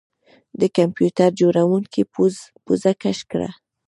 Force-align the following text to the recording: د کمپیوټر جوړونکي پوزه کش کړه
د 0.59 0.61
کمپیوټر 0.77 1.29
جوړونکي 1.41 2.01
پوزه 2.65 2.91
کش 3.01 3.19
کړه 3.31 3.49